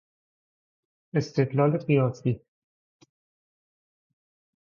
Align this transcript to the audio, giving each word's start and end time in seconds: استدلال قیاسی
استدلال 1.13 1.77
قیاسی 1.77 2.41